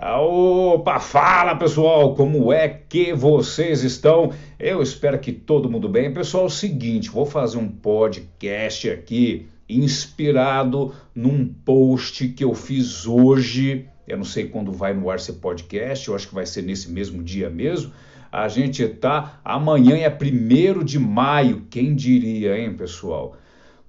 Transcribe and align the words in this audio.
Opa, 0.00 1.00
fala 1.00 1.56
pessoal, 1.56 2.14
como 2.14 2.52
é 2.52 2.68
que 2.68 3.12
vocês 3.12 3.82
estão? 3.82 4.32
Eu 4.56 4.80
espero 4.80 5.18
que 5.18 5.32
todo 5.32 5.68
mundo 5.68 5.88
bem. 5.88 6.14
Pessoal, 6.14 6.44
é 6.44 6.46
o 6.46 6.50
seguinte, 6.50 7.10
vou 7.10 7.26
fazer 7.26 7.58
um 7.58 7.66
podcast 7.66 8.88
aqui 8.88 9.48
inspirado 9.68 10.94
num 11.12 11.44
post 11.44 12.28
que 12.28 12.44
eu 12.44 12.54
fiz 12.54 13.08
hoje. 13.08 13.86
Eu 14.06 14.18
não 14.18 14.24
sei 14.24 14.46
quando 14.46 14.70
vai 14.70 14.94
no 14.94 15.10
ar 15.10 15.16
esse 15.16 15.32
podcast, 15.32 16.06
eu 16.06 16.14
acho 16.14 16.28
que 16.28 16.34
vai 16.34 16.46
ser 16.46 16.62
nesse 16.62 16.92
mesmo 16.92 17.20
dia 17.20 17.50
mesmo. 17.50 17.92
A 18.30 18.46
gente 18.46 18.86
tá. 18.86 19.40
Amanhã 19.44 19.96
é 19.96 20.08
primeiro 20.08 20.84
de 20.84 21.00
maio, 21.00 21.66
quem 21.68 21.96
diria, 21.96 22.56
hein, 22.56 22.72
pessoal? 22.72 23.36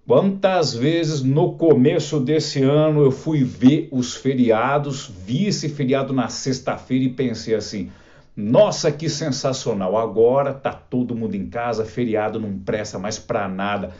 Quantas 0.10 0.74
vezes 0.74 1.22
no 1.22 1.54
começo 1.54 2.20
desse 2.20 2.64
ano 2.64 3.04
eu 3.04 3.12
fui 3.12 3.44
ver 3.44 3.88
os 3.92 4.16
feriados, 4.16 5.08
vi 5.24 5.46
esse 5.46 5.70
feriado 5.70 6.12
na 6.12 6.30
sexta-feira 6.30 7.06
e 7.06 7.10
pensei 7.10 7.54
assim: 7.54 7.92
nossa, 8.36 8.92
que 8.92 9.08
sensacional! 9.08 9.96
Agora 9.96 10.52
tá 10.52 10.74
todo 10.74 11.14
mundo 11.14 11.36
em 11.36 11.46
casa, 11.46 11.86
feriado 11.86 12.40
não 12.40 12.58
presta 12.58 12.98
mais 12.98 13.20
para 13.20 13.48
nada. 13.48 13.92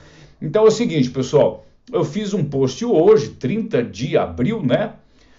Então 0.42 0.66
é 0.66 0.68
o 0.68 0.72
seguinte, 0.72 1.12
pessoal, 1.12 1.64
eu 1.94 2.04
fiz 2.04 2.34
um 2.34 2.44
post 2.44 2.84
hoje, 2.84 3.30
30 3.30 3.84
de 3.84 4.18
abril, 4.18 4.64
né? 4.64 4.94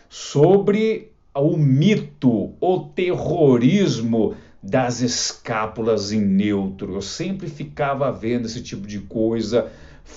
Sobre 0.08 1.10
o 1.34 1.56
mito, 1.56 2.54
o 2.60 2.78
terrorismo 2.94 4.36
das 4.62 5.00
escápulas 5.00 6.12
em 6.12 6.20
neutro. 6.20 6.94
Eu 6.94 7.02
sempre 7.02 7.48
ficava 7.48 8.12
vendo 8.12 8.46
esse 8.46 8.62
tipo 8.62 8.86
de 8.86 9.00
coisa 9.00 9.68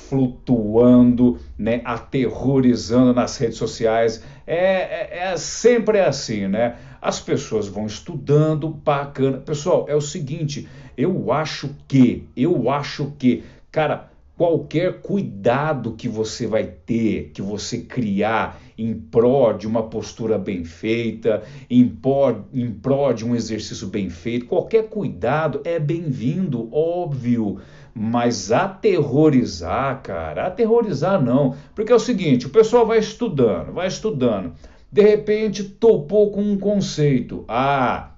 flutuando, 0.10 1.40
né, 1.58 1.82
aterrorizando 1.86 3.14
nas 3.14 3.38
redes 3.38 3.58
sociais. 3.58 4.24
É, 4.46 4.58
é, 4.58 5.32
é, 5.32 5.38
sempre 5.38 6.00
assim, 6.00 6.48
né? 6.48 6.76
As 7.02 7.20
pessoas 7.20 7.68
vão 7.68 7.86
estudando, 7.86 8.70
bacana. 8.70 9.38
Pessoal, 9.38 9.86
é 9.88 9.96
o 9.96 10.02
seguinte, 10.02 10.68
eu 10.98 11.32
acho 11.32 11.70
que, 11.88 12.28
eu 12.36 12.70
acho 12.70 13.14
que, 13.18 13.44
cara, 13.72 14.12
qualquer 14.38 15.02
cuidado 15.02 15.94
que 15.94 16.10
você 16.10 16.48
vai 16.48 16.66
ter, 16.66 17.32
que 17.34 17.42
você 17.42 17.80
criar 17.80 18.60
em 18.78 18.94
pró 18.94 19.54
de 19.54 19.68
uma 19.68 19.84
postura 19.84 20.38
bem 20.38 20.64
feita, 20.66 21.44
em 21.70 21.88
pró, 21.88 22.44
em 22.54 22.72
pró 22.72 23.12
de 23.12 23.26
um 23.26 23.36
exercício 23.36 23.88
bem 23.88 24.10
feito, 24.10 24.48
qualquer 24.48 24.90
cuidado 24.90 25.62
é 25.64 25.80
bem-vindo, 25.80 26.70
óbvio. 26.74 27.60
Mas 27.96 28.52
aterrorizar, 28.52 30.02
cara, 30.02 30.48
aterrorizar 30.48 31.22
não. 31.22 31.56
Porque 31.76 31.92
é 31.92 31.96
o 31.96 32.00
seguinte: 32.00 32.48
o 32.48 32.50
pessoal 32.50 32.88
vai 32.88 32.98
estudando, 32.98 33.72
vai 33.72 33.88
estudando. 33.88 34.54
De 34.92 35.02
repente 35.02 35.64
topou 35.64 36.32
com 36.32 36.42
um 36.42 36.58
conceito. 36.58 37.46
Ah, 37.48 38.12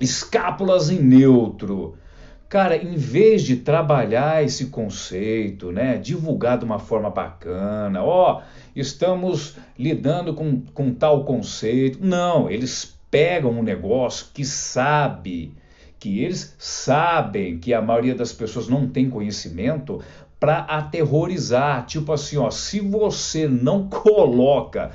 escápulas 0.00 0.90
em 0.90 1.00
neutro. 1.00 1.96
Cara, 2.48 2.76
em 2.76 2.96
vez 2.96 3.42
de 3.42 3.56
trabalhar 3.56 4.42
esse 4.42 4.66
conceito, 4.66 5.70
né, 5.70 5.96
divulgar 5.98 6.58
de 6.58 6.64
uma 6.64 6.80
forma 6.80 7.08
bacana, 7.08 8.02
ó, 8.02 8.42
estamos 8.74 9.56
lidando 9.78 10.34
com, 10.34 10.60
com 10.74 10.92
tal 10.92 11.24
conceito. 11.24 12.04
Não, 12.04 12.50
eles 12.50 12.98
pegam 13.08 13.52
um 13.52 13.62
negócio 13.62 14.26
que 14.34 14.44
sabe 14.44 15.54
que 16.00 16.24
eles 16.24 16.56
sabem 16.58 17.58
que 17.58 17.74
a 17.74 17.82
maioria 17.82 18.14
das 18.14 18.32
pessoas 18.32 18.66
não 18.66 18.88
tem 18.88 19.10
conhecimento 19.10 20.00
para 20.40 20.60
aterrorizar. 20.60 21.84
Tipo 21.84 22.14
assim, 22.14 22.38
ó, 22.38 22.50
se 22.50 22.80
você 22.80 23.46
não 23.46 23.86
coloca 23.86 24.90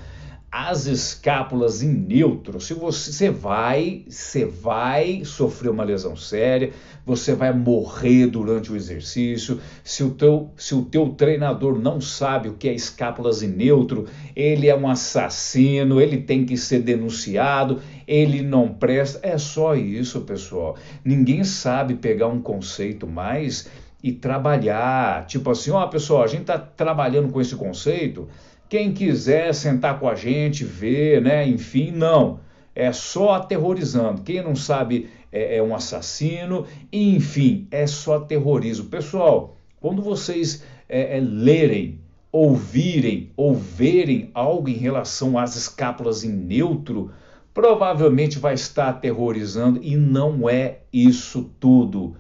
as 0.57 0.85
escápulas 0.85 1.83
em 1.83 1.89
neutro, 1.89 2.61
se 2.61 2.73
você, 2.73 3.11
você 3.11 3.29
vai, 3.29 4.05
você 4.07 4.45
vai 4.45 5.25
sofrer 5.25 5.69
uma 5.69 5.83
lesão 5.83 6.15
séria, 6.15 6.71
você 7.05 7.35
vai 7.35 7.51
morrer 7.51 8.27
durante 8.27 8.71
o 8.71 8.75
exercício. 8.77 9.59
Se 9.83 10.01
o 10.01 10.11
teu, 10.11 10.49
se 10.55 10.73
o 10.73 10.83
teu 10.83 11.09
treinador 11.09 11.77
não 11.77 11.99
sabe 11.99 12.47
o 12.47 12.53
que 12.53 12.69
é 12.69 12.73
escápulas 12.73 13.43
em 13.43 13.49
neutro, 13.49 14.05
ele 14.33 14.69
é 14.69 14.75
um 14.75 14.87
assassino, 14.87 15.99
ele 15.99 16.21
tem 16.21 16.45
que 16.45 16.55
ser 16.55 16.79
denunciado, 16.79 17.81
ele 18.07 18.41
não 18.41 18.69
presta. 18.69 19.19
É 19.23 19.37
só 19.37 19.75
isso, 19.75 20.21
pessoal. 20.21 20.77
Ninguém 21.03 21.43
sabe 21.43 21.95
pegar 21.95 22.27
um 22.27 22.41
conceito 22.41 23.05
mais 23.05 23.67
e 24.01 24.13
trabalhar. 24.13 25.25
Tipo 25.25 25.51
assim, 25.51 25.71
ó, 25.71 25.85
pessoal, 25.87 26.23
a 26.23 26.27
gente 26.27 26.43
está 26.43 26.57
trabalhando 26.57 27.29
com 27.29 27.41
esse 27.41 27.57
conceito 27.57 28.29
quem 28.67 28.93
quiser 28.93 29.53
sentar 29.53 29.99
com 29.99 30.07
a 30.07 30.15
gente, 30.15 30.63
ver, 30.63 31.21
né? 31.21 31.47
Enfim, 31.47 31.91
não. 31.91 32.39
É 32.73 32.91
só 32.91 33.35
aterrorizando. 33.35 34.21
Quem 34.21 34.43
não 34.43 34.55
sabe 34.55 35.09
é, 35.31 35.57
é 35.57 35.63
um 35.63 35.75
assassino. 35.75 36.65
Enfim, 36.91 37.67
é 37.71 37.85
só 37.87 38.19
terrorismo. 38.19 38.85
Pessoal, 38.85 39.55
quando 39.79 40.01
vocês 40.01 40.63
é, 40.89 41.17
é, 41.17 41.19
lerem, 41.19 41.99
ouvirem 42.31 43.31
ou 43.37 43.55
verem 43.55 44.29
algo 44.33 44.67
em 44.67 44.73
relação 44.73 45.37
às 45.37 45.55
escápulas 45.55 46.23
em 46.23 46.31
neutro, 46.31 47.11
provavelmente 47.53 48.39
vai 48.39 48.55
estar 48.55 48.89
aterrorizando 48.89 49.79
e 49.81 49.95
não 49.95 50.49
é 50.49 50.79
isso 50.91 51.51
tudo. 51.59 52.15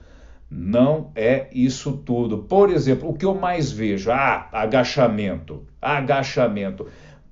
Não 0.49 1.11
é 1.15 1.49
isso 1.51 1.91
tudo. 1.91 2.37
Por 2.43 2.69
exemplo, 2.69 3.09
o 3.09 3.13
que 3.13 3.25
eu 3.25 3.35
mais 3.35 3.71
vejo? 3.71 4.11
Ah, 4.11 4.47
agachamento. 4.51 5.65
Agachamento. 5.85 6.87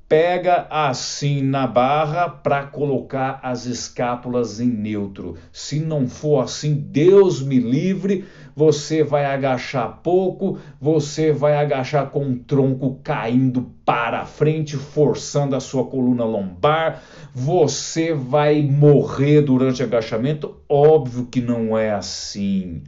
Pega 0.08 0.68
assim 0.70 1.42
na 1.42 1.66
barra 1.66 2.30
para 2.30 2.66
colocar 2.68 3.40
as 3.42 3.66
escápulas 3.66 4.60
em 4.60 4.68
neutro. 4.68 5.38
Se 5.52 5.80
não 5.80 6.08
for 6.08 6.44
assim, 6.44 6.76
Deus 6.76 7.42
me 7.42 7.58
livre, 7.58 8.26
você 8.56 9.04
vai 9.04 9.26
agachar 9.26 10.02
pouco, 10.04 10.60
você 10.80 11.32
vai 11.32 11.56
agachar 11.58 12.12
com 12.12 12.30
o 12.30 12.36
tronco 12.38 13.00
caindo 13.04 13.72
para 13.84 14.24
frente, 14.24 14.78
forçando 14.78 15.56
a 15.56 15.60
sua 15.60 15.86
coluna 15.86 16.26
lombar, 16.26 17.02
você 17.34 18.14
vai 18.14 18.62
morrer 18.62 19.42
durante 19.42 19.82
agachamento. 19.82 20.58
Óbvio 20.70 21.26
que 21.26 21.42
não 21.42 21.76
é 21.76 21.92
assim. 21.92 22.84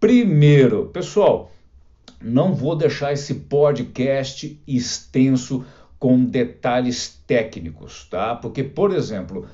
Primeiro, 0.00 0.86
pessoal, 0.86 1.52
não 2.22 2.54
vou 2.54 2.76
deixar 2.76 3.12
esse 3.12 3.34
podcast 3.34 4.60
extenso 4.66 5.64
com 5.98 6.24
detalhes 6.24 7.22
técnicos, 7.26 8.06
tá? 8.10 8.34
Porque, 8.34 8.62
por 8.62 8.92
exemplo, 8.92 9.46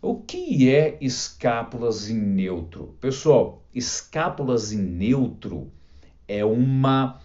o 0.00 0.16
que 0.16 0.70
é 0.70 0.96
escápulas 1.00 2.08
em 2.08 2.18
neutro? 2.18 2.94
Pessoal, 3.00 3.62
escápulas 3.74 4.72
em 4.72 4.78
neutro 4.82 5.70
é 6.28 6.44
uma 6.44 7.20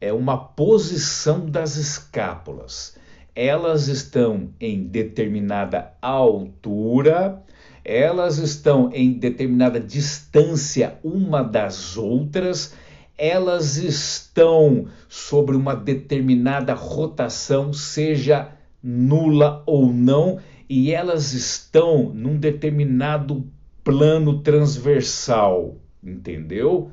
é 0.00 0.12
uma 0.12 0.36
posição 0.36 1.46
das 1.46 1.76
escápulas. 1.76 2.96
Elas 3.34 3.86
estão 3.86 4.50
em 4.60 4.82
determinada 4.82 5.94
altura 6.02 7.42
elas 7.84 8.38
estão 8.38 8.90
em 8.92 9.12
determinada 9.12 9.80
distância 9.80 10.98
uma 11.02 11.42
das 11.42 11.96
outras, 11.96 12.74
elas 13.16 13.76
estão 13.76 14.86
sobre 15.08 15.56
uma 15.56 15.74
determinada 15.74 16.74
rotação, 16.74 17.72
seja 17.72 18.52
nula 18.82 19.62
ou 19.66 19.92
não, 19.92 20.40
e 20.68 20.92
elas 20.92 21.32
estão 21.32 22.10
num 22.14 22.36
determinado 22.36 23.46
plano 23.84 24.40
transversal, 24.40 25.76
entendeu? 26.02 26.90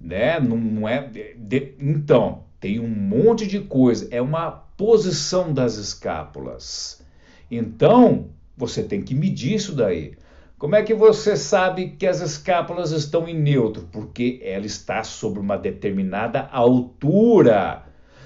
Né? 0.00 0.40
Não, 0.40 0.56
não 0.56 0.88
é. 0.88 1.08
De, 1.36 1.74
então, 1.78 2.44
tem 2.60 2.80
um 2.80 2.88
monte 2.88 3.46
de 3.46 3.60
coisa, 3.60 4.08
é 4.10 4.20
uma 4.20 4.50
posição 4.50 5.52
das 5.52 5.76
escápulas. 5.76 7.02
Então, 7.50 8.30
você 8.56 8.82
tem 8.82 9.02
que 9.02 9.14
medir 9.14 9.54
isso 9.54 9.74
daí. 9.74 10.14
Como 10.58 10.74
é 10.74 10.82
que 10.82 10.92
você 10.92 11.36
sabe 11.36 11.90
que 11.90 12.04
as 12.04 12.20
escápulas 12.20 12.90
estão 12.90 13.28
em 13.28 13.34
neutro? 13.34 13.88
Porque 13.92 14.40
ela 14.42 14.66
está 14.66 15.04
sobre 15.04 15.38
uma 15.38 15.56
determinada 15.56 16.48
altura, 16.50 17.84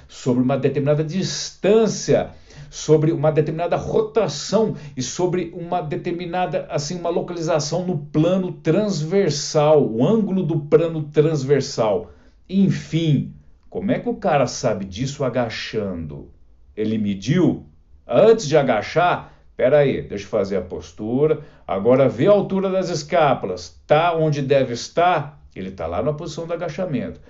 sobre 0.08 0.42
uma 0.42 0.56
determinada 0.56 1.04
distância, 1.04 2.30
sobre 2.70 3.12
uma 3.12 3.30
determinada 3.30 3.76
rotação 3.76 4.74
e 4.96 5.02
sobre 5.02 5.52
uma 5.54 5.82
determinada 5.82 6.66
assim 6.70 6.98
uma 6.98 7.10
localização 7.10 7.86
no 7.86 7.98
plano 7.98 8.50
transversal, 8.50 9.86
o 9.86 10.02
ângulo 10.02 10.42
do 10.42 10.58
plano 10.58 11.02
transversal. 11.02 12.12
Enfim, 12.48 13.34
como 13.68 13.92
é 13.92 13.98
que 13.98 14.08
o 14.08 14.16
cara 14.16 14.46
sabe 14.46 14.86
disso 14.86 15.22
agachando? 15.22 16.30
Ele 16.74 16.96
mediu 16.96 17.66
antes 18.06 18.48
de 18.48 18.56
agachar, 18.56 19.34
Espera 19.52 19.78
aí, 19.78 20.00
deixa 20.00 20.24
eu 20.24 20.30
fazer 20.30 20.56
a 20.56 20.62
postura. 20.62 21.40
Agora 21.68 22.08
vê 22.08 22.26
a 22.26 22.30
altura 22.30 22.70
das 22.70 22.88
escápulas. 22.88 23.80
Tá 23.86 24.16
onde 24.16 24.40
deve 24.40 24.72
estar? 24.72 25.40
Ele 25.54 25.68
está 25.68 25.86
lá 25.86 26.02
na 26.02 26.14
posição 26.14 26.46
do 26.46 26.54
agachamento. 26.54 27.20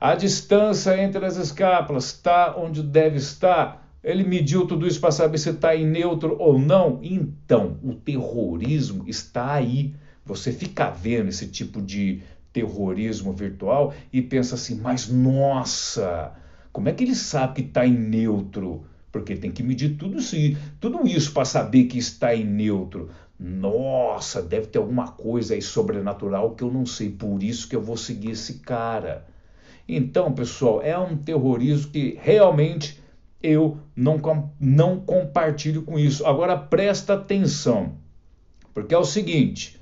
A 0.00 0.14
distância 0.16 1.00
entre 1.00 1.24
as 1.24 1.36
escápulas 1.36 2.06
está 2.06 2.56
onde 2.56 2.82
deve 2.82 3.16
estar? 3.16 3.88
Ele 4.02 4.24
mediu 4.24 4.66
tudo 4.66 4.86
isso 4.86 5.00
para 5.00 5.12
saber 5.12 5.38
se 5.38 5.50
está 5.50 5.74
em 5.74 5.86
neutro 5.86 6.36
ou 6.40 6.58
não? 6.58 6.98
Então, 7.02 7.78
o 7.82 7.94
terrorismo 7.94 9.04
está 9.06 9.52
aí. 9.52 9.94
Você 10.24 10.52
fica 10.52 10.90
vendo 10.90 11.28
esse 11.28 11.46
tipo 11.46 11.80
de 11.80 12.22
terrorismo 12.52 13.32
virtual 13.32 13.94
e 14.12 14.20
pensa 14.20 14.56
assim, 14.56 14.80
mas 14.80 15.08
nossa, 15.08 16.32
como 16.72 16.88
é 16.88 16.92
que 16.92 17.04
ele 17.04 17.14
sabe 17.14 17.54
que 17.54 17.68
está 17.68 17.86
em 17.86 17.96
neutro? 17.96 18.84
Porque 19.10 19.36
tem 19.36 19.50
que 19.50 19.62
medir 19.62 19.96
tudo 19.96 20.18
isso, 20.18 20.36
tudo 20.80 21.06
isso 21.06 21.32
para 21.32 21.44
saber 21.44 21.84
que 21.84 21.98
está 21.98 22.34
em 22.34 22.44
neutro. 22.44 23.10
Nossa, 23.38 24.42
deve 24.42 24.66
ter 24.66 24.78
alguma 24.78 25.08
coisa 25.08 25.54
aí 25.54 25.62
sobrenatural 25.62 26.54
que 26.54 26.64
eu 26.64 26.72
não 26.72 26.84
sei, 26.84 27.10
por 27.10 27.42
isso 27.42 27.68
que 27.68 27.76
eu 27.76 27.82
vou 27.82 27.96
seguir 27.96 28.32
esse 28.32 28.54
cara. 28.54 29.26
Então, 29.88 30.32
pessoal, 30.32 30.82
é 30.82 30.98
um 30.98 31.16
terrorismo 31.16 31.90
que 31.90 32.18
realmente 32.20 33.00
eu 33.42 33.78
não, 33.94 34.20
não 34.60 35.00
compartilho 35.00 35.82
com 35.82 35.98
isso. 35.98 36.26
Agora 36.26 36.56
presta 36.56 37.14
atenção, 37.14 37.94
porque 38.74 38.94
é 38.94 38.98
o 38.98 39.04
seguinte: 39.04 39.80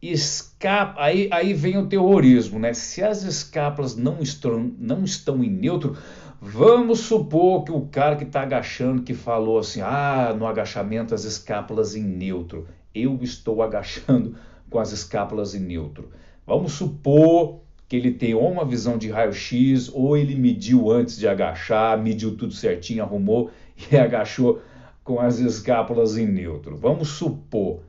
escapa, 0.00 1.02
aí, 1.02 1.28
aí 1.32 1.54
vem 1.54 1.78
o 1.78 1.86
terrorismo, 1.86 2.58
né? 2.58 2.74
Se 2.74 3.02
as 3.02 3.22
escapas 3.22 3.96
não 3.96 4.20
estão, 4.20 4.72
não 4.78 5.04
estão 5.04 5.42
em 5.42 5.50
neutro, 5.50 5.96
vamos 6.44 6.98
supor 7.00 7.62
que 7.62 7.70
o 7.70 7.82
cara 7.82 8.16
que 8.16 8.24
está 8.24 8.42
agachando, 8.42 9.02
que 9.02 9.14
falou 9.14 9.60
assim, 9.60 9.80
ah, 9.80 10.34
no 10.36 10.44
agachamento 10.44 11.14
as 11.14 11.22
escápulas 11.22 11.94
em 11.94 12.02
neutro, 12.02 12.66
eu 12.92 13.16
estou 13.22 13.62
agachando 13.62 14.34
com 14.68 14.80
as 14.80 14.90
escápulas 14.90 15.54
em 15.54 15.60
neutro. 15.60 16.10
Vamos 16.44 16.72
supor 16.72 17.60
que 17.88 17.94
ele 17.94 18.10
tem 18.10 18.34
ou 18.34 18.50
uma 18.50 18.64
visão 18.64 18.98
de 18.98 19.08
raio-x, 19.08 19.88
ou 19.94 20.16
ele 20.16 20.34
mediu 20.34 20.90
antes 20.90 21.16
de 21.16 21.28
agachar, 21.28 21.96
mediu 21.96 22.36
tudo 22.36 22.52
certinho, 22.52 23.04
arrumou 23.04 23.52
e 23.92 23.96
agachou 23.96 24.60
com 25.04 25.20
as 25.20 25.38
escápulas 25.38 26.16
em 26.16 26.26
neutro. 26.26 26.76
Vamos 26.76 27.10
supor. 27.10 27.82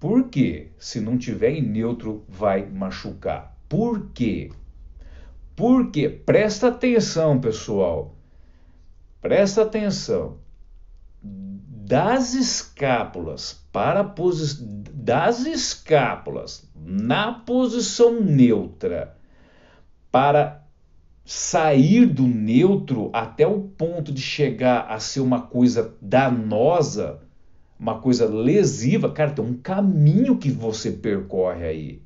Por 0.00 0.28
quê? 0.28 0.70
Se 0.76 1.00
não 1.00 1.16
tiver 1.16 1.52
em 1.52 1.62
neutro, 1.62 2.24
vai 2.28 2.66
machucar. 2.66 3.56
Por 3.68 4.08
quê? 4.12 4.50
Porque, 5.56 6.08
presta 6.08 6.68
atenção, 6.68 7.40
pessoal. 7.40 8.14
Presta 9.20 9.62
atenção. 9.62 10.38
Das 11.22 12.34
escápulas 12.34 13.64
para 13.72 14.00
a 14.00 14.04
posição 14.04 14.84
das 15.04 15.44
escápulas 15.44 16.66
na 16.74 17.30
posição 17.30 18.22
neutra 18.22 19.14
para 20.10 20.64
sair 21.26 22.06
do 22.06 22.22
neutro 22.22 23.10
até 23.12 23.46
o 23.46 23.60
ponto 23.60 24.10
de 24.10 24.22
chegar 24.22 24.86
a 24.88 24.98
ser 24.98 25.20
uma 25.20 25.42
coisa 25.42 25.94
danosa, 26.00 27.20
uma 27.78 28.00
coisa 28.00 28.26
lesiva, 28.26 29.12
cara, 29.12 29.32
tem 29.32 29.44
um 29.44 29.58
caminho 29.58 30.38
que 30.38 30.50
você 30.50 30.90
percorre 30.90 31.66
aí. 31.66 32.02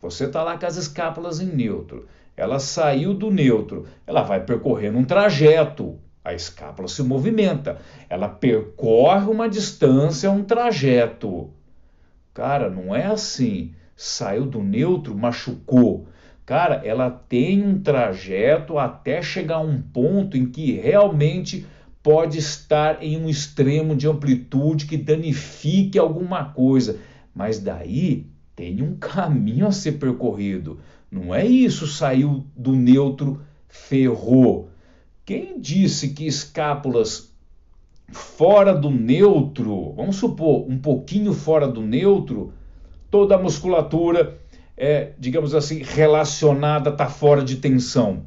Você 0.00 0.26
está 0.26 0.44
lá 0.44 0.56
com 0.56 0.66
as 0.66 0.76
escápulas 0.76 1.40
em 1.40 1.46
neutro, 1.46 2.06
ela 2.38 2.58
saiu 2.58 3.12
do 3.12 3.30
neutro, 3.30 3.86
ela 4.06 4.22
vai 4.22 4.44
percorrendo 4.44 4.98
um 4.98 5.04
trajeto. 5.04 5.98
A 6.24 6.34
escápula 6.34 6.88
se 6.88 7.02
movimenta, 7.02 7.78
ela 8.08 8.28
percorre 8.28 9.30
uma 9.30 9.48
distância, 9.48 10.30
um 10.30 10.44
trajeto. 10.44 11.50
Cara, 12.32 12.70
não 12.70 12.94
é 12.94 13.06
assim 13.06 13.74
saiu 13.98 14.46
do 14.46 14.62
neutro, 14.62 15.18
machucou. 15.18 16.06
Cara, 16.46 16.80
ela 16.84 17.10
tem 17.10 17.62
um 17.62 17.82
trajeto 17.82 18.78
até 18.78 19.20
chegar 19.20 19.56
a 19.56 19.60
um 19.60 19.82
ponto 19.82 20.36
em 20.36 20.46
que 20.46 20.72
realmente 20.72 21.66
pode 22.00 22.38
estar 22.38 23.02
em 23.02 23.20
um 23.20 23.28
extremo 23.28 23.96
de 23.96 24.06
amplitude 24.06 24.86
que 24.86 24.96
danifique 24.96 25.98
alguma 25.98 26.44
coisa. 26.44 27.00
Mas 27.34 27.58
daí 27.58 28.26
tem 28.54 28.80
um 28.82 28.94
caminho 28.94 29.66
a 29.66 29.72
ser 29.72 29.92
percorrido. 29.92 30.78
Não 31.10 31.34
é 31.34 31.44
isso, 31.46 31.86
saiu 31.86 32.44
do 32.56 32.72
neutro, 32.72 33.40
ferrou. 33.68 34.68
Quem 35.24 35.60
disse 35.60 36.10
que 36.10 36.26
escápulas 36.26 37.32
fora 38.10 38.74
do 38.74 38.90
neutro, 38.90 39.92
vamos 39.92 40.16
supor, 40.16 40.66
um 40.68 40.78
pouquinho 40.78 41.32
fora 41.32 41.68
do 41.68 41.82
neutro, 41.82 42.52
toda 43.10 43.34
a 43.34 43.38
musculatura 43.38 44.38
é, 44.78 45.10
digamos 45.18 45.56
assim, 45.56 45.82
relacionada, 45.82 46.90
está 46.90 47.08
fora 47.08 47.42
de 47.42 47.56
tensão. 47.56 48.22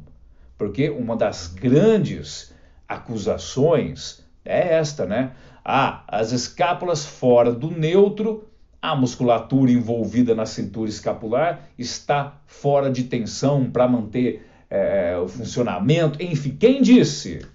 Porque 0.58 0.90
uma 0.90 1.16
das 1.16 1.46
grandes 1.48 2.54
acusações 2.86 4.22
é 4.44 4.74
esta, 4.74 5.06
né? 5.06 5.32
Ah, 5.64 6.04
as 6.06 6.30
escápulas 6.30 7.06
fora 7.06 7.50
do 7.50 7.70
neutro, 7.70 8.46
a 8.82 8.96
musculatura 8.96 9.70
envolvida 9.70 10.34
na 10.34 10.44
cintura 10.44 10.90
escapular 10.90 11.68
está 11.78 12.40
fora 12.46 12.90
de 12.90 13.04
tensão 13.04 13.70
para 13.70 13.86
manter 13.86 14.44
é, 14.68 15.16
o 15.16 15.28
funcionamento. 15.28 16.20
Enfim, 16.20 16.56
quem 16.58 16.82
disse? 16.82 17.46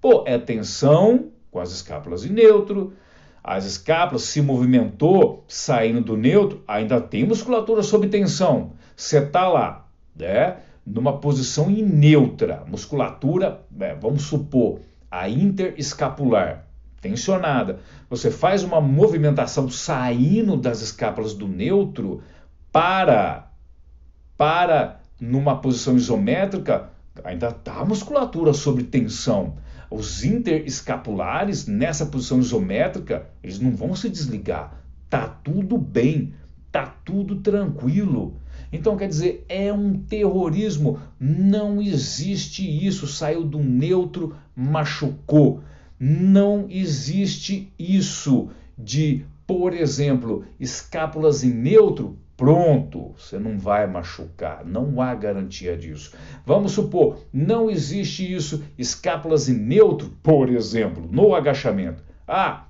Pô, 0.00 0.24
é 0.26 0.36
tensão 0.36 1.30
com 1.52 1.60
as 1.60 1.70
escápulas 1.70 2.24
em 2.24 2.30
neutro, 2.30 2.92
as 3.42 3.64
escápulas 3.64 4.22
se 4.22 4.42
movimentou 4.42 5.44
saindo 5.46 6.00
do 6.00 6.16
neutro, 6.16 6.62
ainda 6.66 7.00
tem 7.00 7.24
musculatura 7.24 7.82
sob 7.82 8.08
tensão. 8.08 8.72
Você 8.96 9.18
está 9.18 9.48
lá, 9.48 9.88
né? 10.14 10.56
Numa 10.84 11.18
posição 11.18 11.70
em 11.70 11.82
neutra, 11.82 12.64
musculatura, 12.66 13.62
né, 13.70 13.94
vamos 13.94 14.22
supor, 14.22 14.80
a 15.10 15.28
interescapular, 15.28 16.67
tensionada. 17.00 17.80
Você 18.08 18.30
faz 18.30 18.62
uma 18.62 18.80
movimentação 18.80 19.68
saindo 19.70 20.56
das 20.56 20.80
escápulas 20.80 21.34
do 21.34 21.46
neutro 21.46 22.22
para 22.72 23.50
para 24.36 25.00
numa 25.20 25.60
posição 25.60 25.96
isométrica, 25.96 26.90
ainda 27.24 27.48
está 27.48 27.80
a 27.80 27.84
musculatura 27.84 28.52
sob 28.52 28.84
tensão 28.84 29.54
os 29.90 30.24
interescapulares 30.24 31.66
nessa 31.66 32.06
posição 32.06 32.40
isométrica, 32.40 33.26
eles 33.42 33.58
não 33.58 33.70
vão 33.70 33.94
se 33.94 34.08
desligar. 34.08 34.82
Tá 35.08 35.26
tudo 35.26 35.78
bem, 35.78 36.34
tá 36.70 36.94
tudo 37.04 37.36
tranquilo. 37.36 38.34
Então, 38.70 38.96
quer 38.96 39.08
dizer, 39.08 39.46
é 39.48 39.72
um 39.72 39.98
terrorismo. 39.98 40.98
Não 41.18 41.80
existe 41.80 42.86
isso. 42.86 43.06
Saiu 43.06 43.44
do 43.44 43.58
neutro, 43.60 44.36
machucou. 44.54 45.62
Não 45.98 46.66
existe 46.70 47.72
isso 47.78 48.50
de, 48.76 49.24
por 49.46 49.74
exemplo, 49.74 50.44
escápulas 50.60 51.42
em 51.42 51.50
neutro 51.50 52.16
pronto, 52.38 53.16
você 53.18 53.36
não 53.36 53.58
vai 53.58 53.84
machucar, 53.88 54.64
não 54.64 55.02
há 55.02 55.12
garantia 55.12 55.76
disso. 55.76 56.12
Vamos 56.46 56.70
supor, 56.70 57.18
não 57.32 57.68
existe 57.68 58.32
isso, 58.32 58.62
escápulas 58.78 59.48
em 59.48 59.54
neutro, 59.54 60.16
por 60.22 60.48
exemplo, 60.48 61.04
no 61.10 61.34
agachamento. 61.34 62.00
Ah, 62.28 62.68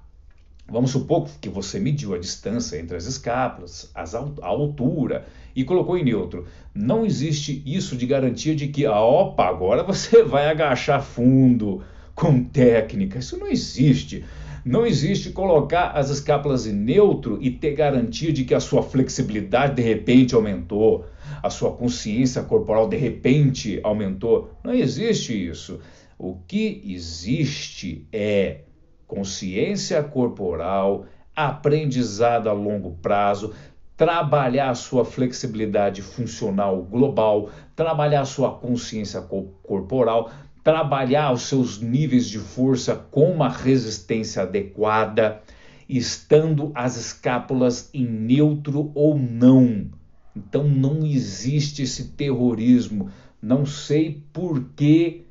vamos 0.66 0.90
supor 0.90 1.28
que 1.38 1.50
você 1.50 1.78
mediu 1.78 2.14
a 2.14 2.18
distância 2.18 2.78
entre 2.80 2.96
as 2.96 3.04
escápulas, 3.04 3.90
as, 3.94 4.14
a 4.14 4.24
altura 4.40 5.26
e 5.54 5.62
colocou 5.64 5.98
em 5.98 6.04
neutro. 6.04 6.46
Não 6.74 7.04
existe 7.04 7.62
isso 7.66 7.94
de 7.94 8.06
garantia 8.06 8.56
de 8.56 8.68
que, 8.68 8.86
ah, 8.86 9.02
opa, 9.02 9.44
agora 9.44 9.82
você 9.84 10.22
vai 10.24 10.48
agachar 10.48 11.02
fundo 11.02 11.82
com 12.18 12.42
técnica. 12.42 13.20
Isso 13.20 13.38
não 13.38 13.46
existe. 13.46 14.24
Não 14.64 14.84
existe 14.84 15.30
colocar 15.30 15.92
as 15.92 16.10
escápulas 16.10 16.66
em 16.66 16.72
neutro 16.72 17.38
e 17.40 17.48
ter 17.48 17.74
garantia 17.74 18.32
de 18.32 18.44
que 18.44 18.54
a 18.54 18.60
sua 18.60 18.82
flexibilidade 18.82 19.76
de 19.76 19.82
repente 19.82 20.34
aumentou, 20.34 21.06
a 21.40 21.48
sua 21.48 21.70
consciência 21.72 22.42
corporal 22.42 22.88
de 22.88 22.96
repente 22.96 23.80
aumentou. 23.84 24.50
Não 24.64 24.74
existe 24.74 25.32
isso. 25.32 25.80
O 26.18 26.34
que 26.46 26.82
existe 26.84 28.06
é 28.12 28.62
consciência 29.06 30.02
corporal, 30.02 31.06
aprendizado 31.34 32.48
a 32.48 32.52
longo 32.52 32.98
prazo, 33.00 33.54
trabalhar 33.96 34.70
a 34.70 34.74
sua 34.74 35.04
flexibilidade 35.04 36.02
funcional 36.02 36.82
global, 36.82 37.50
trabalhar 37.74 38.20
a 38.20 38.24
sua 38.24 38.52
consciência 38.52 39.20
corporal, 39.62 40.30
trabalhar 40.62 41.32
os 41.32 41.42
seus 41.42 41.80
níveis 41.80 42.28
de 42.28 42.38
força 42.38 42.94
com 42.94 43.30
uma 43.32 43.48
resistência 43.48 44.42
adequada, 44.42 45.40
estando 45.88 46.70
as 46.74 46.96
escápulas 46.96 47.90
em 47.94 48.06
neutro 48.06 48.90
ou 48.94 49.18
não. 49.18 49.86
Então 50.36 50.64
não 50.64 51.04
existe 51.04 51.82
esse 51.82 52.08
terrorismo. 52.08 53.10
Não 53.40 53.64
sei 53.64 54.22
por 54.32 54.62
que 54.76 55.24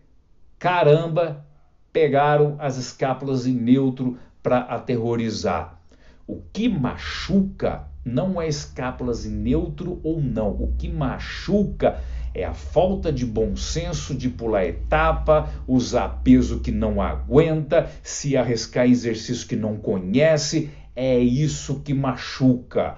caramba 0.59 1.45
pegaram 1.93 2.55
as 2.59 2.77
escápulas 2.77 3.45
em 3.45 3.53
neutro 3.53 4.17
para 4.41 4.59
aterrorizar. 4.59 5.79
O 6.25 6.41
que 6.51 6.67
machuca 6.67 7.87
não 8.03 8.41
é 8.41 8.47
escápulas 8.47 9.25
em 9.25 9.31
neutro 9.31 9.99
ou 10.03 10.21
não. 10.21 10.51
O 10.51 10.73
que 10.77 10.89
machuca 10.89 11.99
É 12.37 12.43
a 12.43 12.53
falta 12.53 13.11
de 13.11 13.25
bom 13.25 13.55
senso 13.55 14.13
de 14.13 14.29
pular 14.29 14.63
etapa, 14.63 15.49
usar 15.67 16.21
peso 16.23 16.59
que 16.59 16.71
não 16.71 17.01
aguenta, 17.01 17.89
se 18.03 18.37
arriscar 18.37 18.85
em 18.85 18.91
exercício 18.91 19.47
que 19.47 19.55
não 19.55 19.75
conhece. 19.75 20.69
É 20.95 21.17
isso 21.17 21.79
que 21.79 21.95
machuca. 21.95 22.97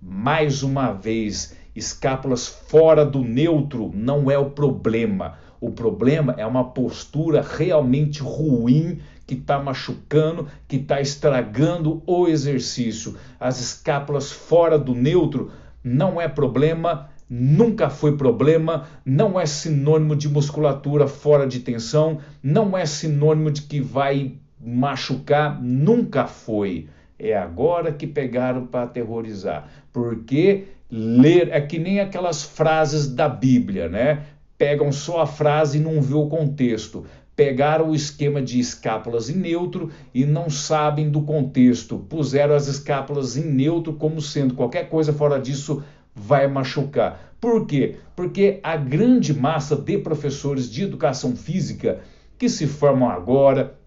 Mais 0.00 0.62
uma 0.62 0.92
vez, 0.92 1.56
escápulas 1.74 2.46
fora 2.46 3.04
do 3.04 3.24
neutro 3.24 3.90
não 3.92 4.30
é 4.30 4.38
o 4.38 4.50
problema. 4.50 5.36
O 5.60 5.72
problema 5.72 6.36
é 6.38 6.46
uma 6.46 6.62
postura 6.62 7.42
realmente 7.42 8.22
ruim 8.22 9.00
que 9.26 9.34
está 9.34 9.58
machucando, 9.58 10.46
que 10.68 10.76
está 10.76 11.00
estragando 11.00 12.04
o 12.06 12.28
exercício. 12.28 13.16
As 13.40 13.60
escápulas 13.60 14.30
fora 14.30 14.78
do 14.78 14.94
neutro 14.94 15.50
não 15.82 16.20
é 16.20 16.28
problema, 16.28 17.10
nunca 17.28 17.90
foi 17.90 18.16
problema, 18.16 18.86
não 19.04 19.38
é 19.38 19.46
sinônimo 19.46 20.14
de 20.14 20.28
musculatura 20.28 21.06
fora 21.06 21.46
de 21.46 21.60
tensão, 21.60 22.18
não 22.42 22.76
é 22.76 22.86
sinônimo 22.86 23.50
de 23.50 23.62
que 23.62 23.80
vai 23.80 24.34
machucar, 24.60 25.60
nunca 25.62 26.26
foi. 26.26 26.88
É 27.18 27.36
agora 27.36 27.92
que 27.92 28.06
pegaram 28.06 28.66
para 28.66 28.84
aterrorizar. 28.84 29.68
Porque 29.92 30.64
ler 30.90 31.48
é 31.50 31.60
que 31.60 31.78
nem 31.78 32.00
aquelas 32.00 32.42
frases 32.42 33.08
da 33.08 33.28
Bíblia, 33.28 33.88
né? 33.88 34.24
Pegam 34.58 34.92
só 34.92 35.22
a 35.22 35.26
frase 35.26 35.78
e 35.78 35.80
não 35.80 36.00
vê 36.00 36.14
o 36.14 36.26
contexto. 36.26 37.04
Pegaram 37.34 37.90
o 37.90 37.94
esquema 37.94 38.40
de 38.40 38.58
escápulas 38.58 39.28
em 39.28 39.36
neutro 39.36 39.90
e 40.14 40.24
não 40.24 40.48
sabem 40.48 41.10
do 41.10 41.20
contexto. 41.22 41.98
Puseram 41.98 42.54
as 42.54 42.66
escápulas 42.66 43.36
em 43.36 43.44
neutro 43.44 43.92
como 43.94 44.22
sendo 44.22 44.54
qualquer 44.54 44.88
coisa 44.88 45.12
fora 45.12 45.38
disso 45.38 45.82
vai 46.16 46.48
machucar. 46.48 47.34
Por 47.38 47.66
quê? 47.66 47.96
Porque 48.16 48.58
a 48.62 48.76
grande 48.76 49.34
massa 49.34 49.76
de 49.76 49.98
professores 49.98 50.70
de 50.70 50.82
educação 50.82 51.36
física 51.36 52.00
que 52.38 52.48
se 52.48 52.66
formam 52.66 53.10
agora, 53.10 53.78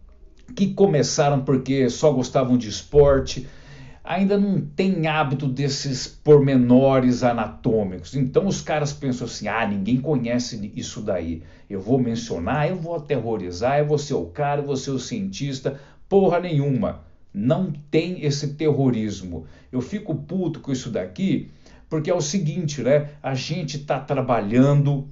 que 0.56 0.74
começaram 0.74 1.42
porque 1.42 1.90
só 1.90 2.12
gostavam 2.12 2.58
de 2.58 2.70
esporte, 2.70 3.48
ainda 4.04 4.38
não 4.38 4.62
tem 4.62 5.08
hábito 5.08 5.48
desses 5.48 6.08
pormenores 6.08 7.24
anatômicos. 7.24 8.16
Então 8.16 8.46
os 8.46 8.62
caras 8.62 8.94
pensam 8.94 9.26
assim: 9.26 9.48
ah, 9.48 9.68
ninguém 9.68 10.00
conhece 10.00 10.72
isso 10.76 11.02
daí. 11.02 11.42
Eu 11.68 11.82
vou 11.82 12.00
mencionar, 12.00 12.70
eu 12.70 12.76
vou 12.76 12.96
aterrorizar, 12.96 13.80
eu 13.80 13.88
vou 13.88 13.98
ser 13.98 14.14
o 14.14 14.26
cara, 14.26 14.62
eu 14.62 14.66
vou 14.66 14.78
ser 14.78 14.92
o 14.92 15.00
cientista. 15.00 15.80
Porra 16.08 16.40
nenhuma. 16.40 17.02
Não 17.32 17.72
tem 17.92 18.26
esse 18.26 18.56
terrorismo. 18.56 19.46
Eu 19.72 19.82
fico 19.82 20.16
puto 20.16 20.60
com 20.60 20.72
isso 20.72 20.90
daqui 20.90 21.52
porque 21.90 22.10
é 22.10 22.14
o 22.14 22.22
seguinte, 22.22 22.84
né? 22.84 23.10
A 23.22 23.34
gente 23.34 23.78
está 23.78 24.00
trabalhando 24.00 25.10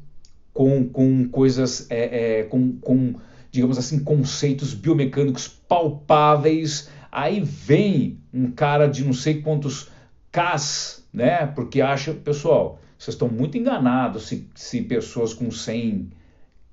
com, 0.53 0.87
com 0.87 1.27
coisas, 1.27 1.87
é, 1.89 2.39
é, 2.39 2.43
com, 2.43 2.73
com, 2.77 3.15
digamos 3.51 3.77
assim, 3.77 3.99
conceitos 3.99 4.73
biomecânicos 4.73 5.47
palpáveis. 5.47 6.89
Aí 7.11 7.41
vem 7.41 8.19
um 8.33 8.51
cara 8.51 8.87
de 8.87 9.03
não 9.03 9.13
sei 9.13 9.41
quantos 9.41 9.89
Ks, 10.31 11.07
né? 11.11 11.47
Porque 11.47 11.81
acha, 11.81 12.13
pessoal, 12.13 12.79
vocês 12.97 13.15
estão 13.15 13.27
muito 13.27 13.57
enganados 13.57 14.27
se, 14.27 14.47
se 14.53 14.81
pessoas 14.81 15.33
com 15.33 15.49
100 15.49 16.09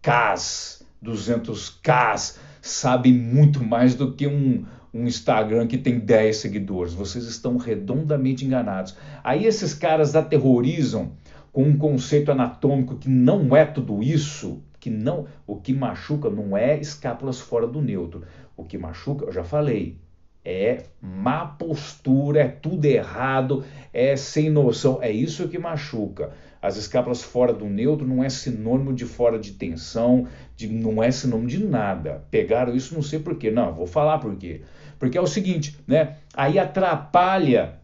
Ks, 0.02 0.84
200 1.00 1.80
Ks 1.82 2.38
sabem 2.60 3.12
muito 3.12 3.62
mais 3.62 3.94
do 3.94 4.12
que 4.12 4.26
um, 4.26 4.64
um 4.94 5.06
Instagram 5.06 5.66
que 5.66 5.76
tem 5.76 5.98
10 5.98 6.36
seguidores. 6.36 6.94
Vocês 6.94 7.24
estão 7.24 7.56
redondamente 7.56 8.44
enganados. 8.44 8.96
Aí 9.24 9.44
esses 9.44 9.74
caras 9.74 10.14
aterrorizam 10.14 11.12
com 11.52 11.64
um 11.64 11.76
conceito 11.76 12.30
anatômico 12.30 12.96
que 12.96 13.08
não 13.08 13.56
é 13.56 13.64
tudo 13.64 14.02
isso, 14.02 14.62
que 14.78 14.90
não, 14.90 15.26
o 15.46 15.56
que 15.56 15.72
machuca 15.72 16.30
não 16.30 16.56
é 16.56 16.78
escápulas 16.78 17.40
fora 17.40 17.66
do 17.66 17.82
neutro. 17.82 18.22
O 18.56 18.62
que 18.62 18.78
machuca, 18.78 19.24
eu 19.24 19.32
já 19.32 19.42
falei, 19.42 19.98
é 20.44 20.84
má 21.00 21.46
postura, 21.46 22.40
é 22.40 22.48
tudo 22.48 22.84
errado, 22.84 23.64
é 23.92 24.14
sem 24.14 24.50
noção, 24.50 24.98
é 25.02 25.10
isso 25.10 25.48
que 25.48 25.58
machuca. 25.58 26.32
As 26.60 26.76
escápulas 26.76 27.22
fora 27.22 27.52
do 27.52 27.66
neutro 27.66 28.06
não 28.06 28.24
é 28.24 28.28
sinônimo 28.28 28.92
de 28.94 29.04
fora 29.04 29.38
de 29.38 29.52
tensão, 29.52 30.26
de, 30.56 30.66
não 30.66 31.02
é 31.02 31.10
sinônimo 31.10 31.48
de 31.48 31.62
nada. 31.62 32.24
Pegaram 32.30 32.74
isso, 32.74 32.94
não 32.94 33.02
sei 33.02 33.18
porquê. 33.18 33.50
Não, 33.50 33.74
vou 33.74 33.86
falar 33.86 34.18
por 34.18 34.34
quê. 34.36 34.62
Porque 34.98 35.18
é 35.18 35.20
o 35.20 35.26
seguinte, 35.26 35.76
né? 35.86 36.16
Aí 36.34 36.58
atrapalha 36.58 37.80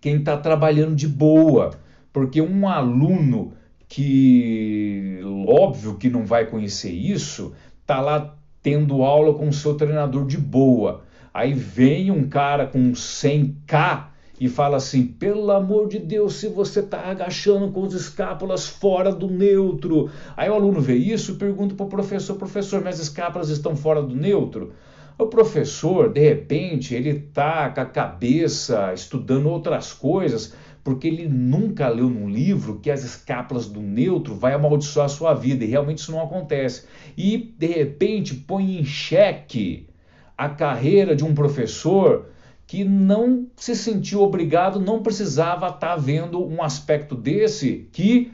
quem 0.00 0.16
está 0.16 0.36
trabalhando 0.36 0.94
de 0.94 1.08
boa, 1.08 1.70
porque 2.12 2.40
um 2.40 2.68
aluno 2.68 3.52
que 3.88 5.20
óbvio 5.46 5.96
que 5.96 6.10
não 6.10 6.24
vai 6.24 6.46
conhecer 6.46 6.90
isso, 6.90 7.52
tá 7.86 8.00
lá 8.00 8.36
tendo 8.62 9.02
aula 9.02 9.34
com 9.34 9.48
o 9.48 9.52
seu 9.52 9.74
treinador 9.74 10.26
de 10.26 10.38
boa. 10.38 11.02
Aí 11.32 11.52
vem 11.52 12.10
um 12.10 12.28
cara 12.28 12.66
com 12.66 12.92
100k 12.92 14.06
e 14.40 14.48
fala 14.48 14.76
assim: 14.76 15.06
pelo 15.06 15.50
amor 15.50 15.88
de 15.88 15.98
Deus, 15.98 16.34
se 16.34 16.48
você 16.48 16.80
está 16.80 17.00
agachando 17.10 17.70
com 17.70 17.84
as 17.84 17.92
escápulas 17.92 18.66
fora 18.66 19.12
do 19.12 19.28
neutro. 19.28 20.10
Aí 20.36 20.48
o 20.50 20.54
aluno 20.54 20.80
vê 20.80 20.94
isso 20.94 21.32
e 21.32 21.36
pergunta 21.36 21.74
para 21.74 21.86
o 21.86 21.88
professor: 21.88 22.36
professor, 22.36 22.80
minhas 22.80 22.98
escápulas 22.98 23.50
estão 23.50 23.76
fora 23.76 24.02
do 24.02 24.14
neutro? 24.14 24.72
O 25.18 25.26
professor, 25.28 26.12
de 26.12 26.20
repente, 26.20 26.94
ele 26.94 27.08
está 27.08 27.70
com 27.70 27.80
a 27.80 27.86
cabeça 27.86 28.92
estudando 28.92 29.48
outras 29.48 29.92
coisas, 29.92 30.54
porque 30.84 31.08
ele 31.08 31.26
nunca 31.26 31.88
leu 31.88 32.10
num 32.10 32.28
livro 32.28 32.80
que 32.80 32.90
as 32.90 33.02
escápulas 33.02 33.66
do 33.66 33.80
neutro 33.80 34.34
vai 34.34 34.52
amaldiçoar 34.52 35.06
a 35.06 35.08
sua 35.08 35.32
vida, 35.32 35.64
e 35.64 35.68
realmente 35.68 35.98
isso 35.98 36.12
não 36.12 36.22
acontece. 36.22 36.86
E, 37.16 37.54
de 37.58 37.66
repente, 37.66 38.34
põe 38.34 38.78
em 38.78 38.84
xeque 38.84 39.88
a 40.36 40.50
carreira 40.50 41.16
de 41.16 41.24
um 41.24 41.34
professor 41.34 42.26
que 42.66 42.84
não 42.84 43.46
se 43.56 43.74
sentiu 43.74 44.20
obrigado, 44.20 44.78
não 44.78 45.02
precisava 45.02 45.68
estar 45.68 45.78
tá 45.78 45.96
vendo 45.96 46.44
um 46.46 46.62
aspecto 46.62 47.14
desse 47.14 47.88
que 47.90 48.32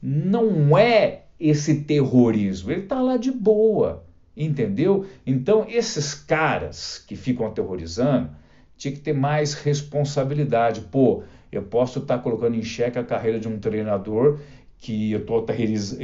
não 0.00 0.78
é 0.78 1.24
esse 1.40 1.82
terrorismo, 1.82 2.70
ele 2.70 2.82
está 2.82 3.00
lá 3.00 3.16
de 3.16 3.32
boa. 3.32 4.03
Entendeu? 4.36 5.06
Então, 5.24 5.64
esses 5.68 6.14
caras 6.14 7.02
que 7.06 7.14
ficam 7.14 7.46
aterrorizando 7.46 8.30
tinha 8.76 8.92
que 8.92 9.00
ter 9.00 9.12
mais 9.12 9.54
responsabilidade. 9.54 10.80
Pô, 10.80 11.22
eu 11.52 11.62
posso 11.62 12.00
estar 12.00 12.18
colocando 12.18 12.56
em 12.56 12.62
xeque 12.62 12.98
a 12.98 13.04
carreira 13.04 13.38
de 13.38 13.46
um 13.46 13.58
treinador 13.58 14.40
que 14.78 15.12
eu 15.12 15.20
estou 15.20 15.38
aterroriz... 15.38 15.96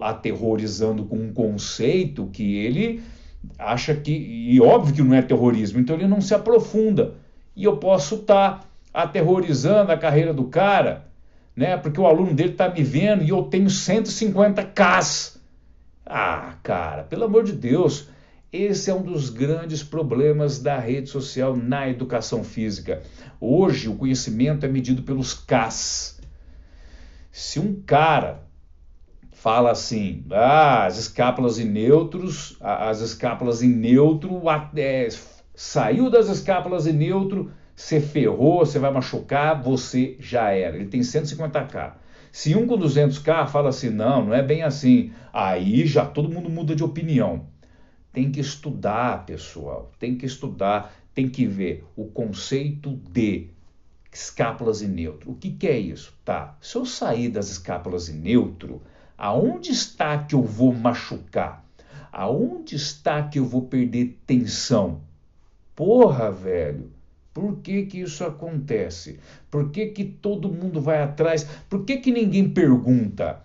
aterrorizando 0.00 1.04
com 1.04 1.16
um 1.16 1.32
conceito 1.32 2.26
que 2.32 2.56
ele 2.56 3.02
acha 3.58 3.94
que. 3.94 4.12
E 4.12 4.60
óbvio 4.60 4.94
que 4.94 5.02
não 5.02 5.14
é 5.14 5.22
terrorismo, 5.22 5.78
então 5.78 5.94
ele 5.96 6.08
não 6.08 6.20
se 6.20 6.34
aprofunda. 6.34 7.14
E 7.54 7.64
eu 7.64 7.76
posso 7.76 8.16
estar 8.16 8.68
aterrorizando 8.92 9.92
a 9.92 9.96
carreira 9.96 10.32
do 10.32 10.44
cara, 10.44 11.06
né? 11.54 11.76
Porque 11.76 12.00
o 12.00 12.06
aluno 12.06 12.34
dele 12.34 12.52
está 12.52 12.68
me 12.68 12.82
vendo 12.82 13.22
e 13.22 13.28
eu 13.28 13.42
tenho 13.44 13.68
150 13.68 14.62
Ks 14.64 15.35
ah, 16.06 16.54
cara, 16.62 17.02
pelo 17.02 17.24
amor 17.24 17.42
de 17.42 17.52
Deus, 17.52 18.08
esse 18.52 18.90
é 18.90 18.94
um 18.94 19.02
dos 19.02 19.28
grandes 19.28 19.82
problemas 19.82 20.60
da 20.60 20.78
rede 20.78 21.10
social 21.10 21.56
na 21.56 21.88
educação 21.88 22.44
física. 22.44 23.02
Hoje, 23.40 23.88
o 23.88 23.96
conhecimento 23.96 24.64
é 24.64 24.68
medido 24.68 25.02
pelos 25.02 25.34
Ks. 25.34 26.20
Se 27.32 27.58
um 27.58 27.82
cara 27.84 28.46
fala 29.32 29.72
assim, 29.72 30.24
ah, 30.30 30.86
as 30.86 30.96
escápulas 30.96 31.58
em 31.58 31.64
neutros, 31.64 32.56
as 32.60 33.00
escápulas 33.00 33.62
em 33.62 33.68
neutro, 33.68 34.40
é, 34.76 35.08
saiu 35.54 36.08
das 36.08 36.28
escápulas 36.28 36.86
em 36.86 36.92
neutro, 36.92 37.50
você 37.74 38.00
ferrou, 38.00 38.64
você 38.64 38.78
vai 38.78 38.92
machucar, 38.92 39.60
você 39.60 40.16
já 40.20 40.50
era. 40.50 40.76
Ele 40.76 40.86
tem 40.86 41.00
150k. 41.00 42.05
Se 42.36 42.54
um 42.54 42.66
com 42.66 42.78
200k 42.78 43.48
fala 43.48 43.70
assim, 43.70 43.88
não, 43.88 44.26
não 44.26 44.34
é 44.34 44.42
bem 44.42 44.62
assim, 44.62 45.10
aí 45.32 45.86
já 45.86 46.04
todo 46.04 46.28
mundo 46.28 46.50
muda 46.50 46.76
de 46.76 46.84
opinião. 46.84 47.46
Tem 48.12 48.30
que 48.30 48.38
estudar, 48.38 49.24
pessoal, 49.24 49.90
tem 49.98 50.18
que 50.18 50.26
estudar, 50.26 50.94
tem 51.14 51.30
que 51.30 51.46
ver 51.46 51.86
o 51.96 52.04
conceito 52.04 53.00
de 53.10 53.48
escápulas 54.12 54.82
em 54.82 54.88
neutro. 54.88 55.30
O 55.30 55.34
que, 55.34 55.50
que 55.50 55.66
é 55.66 55.78
isso? 55.78 56.12
Tá, 56.26 56.58
se 56.60 56.76
eu 56.76 56.84
sair 56.84 57.30
das 57.30 57.50
escápulas 57.50 58.10
em 58.10 58.18
neutro, 58.18 58.82
aonde 59.16 59.70
está 59.70 60.22
que 60.22 60.34
eu 60.34 60.42
vou 60.42 60.74
machucar? 60.74 61.64
Aonde 62.12 62.76
está 62.76 63.22
que 63.22 63.38
eu 63.38 63.46
vou 63.46 63.62
perder 63.62 64.20
tensão? 64.26 65.00
Porra, 65.74 66.30
velho, 66.30 66.92
por 67.36 67.56
que, 67.56 67.84
que 67.84 68.00
isso 68.00 68.24
acontece? 68.24 69.20
Por 69.50 69.70
que, 69.70 69.88
que 69.88 70.04
todo 70.04 70.48
mundo 70.48 70.80
vai 70.80 71.02
atrás? 71.02 71.46
Por 71.68 71.84
que, 71.84 71.98
que 71.98 72.10
ninguém 72.10 72.48
pergunta? 72.48 73.44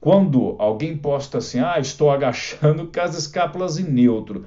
Quando 0.00 0.54
alguém 0.60 0.96
posta 0.96 1.38
assim, 1.38 1.58
ah, 1.58 1.80
estou 1.80 2.08
agachando 2.12 2.86
com 2.86 3.00
as 3.00 3.18
escápulas 3.18 3.80
em 3.80 3.82
neutro. 3.82 4.44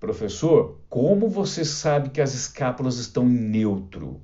Professor, 0.00 0.78
como 0.88 1.28
você 1.28 1.62
sabe 1.62 2.08
que 2.08 2.22
as 2.22 2.32
escápulas 2.32 2.96
estão 2.96 3.24
em 3.24 3.38
neutro? 3.38 4.18